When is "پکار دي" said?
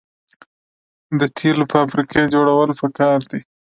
2.81-3.39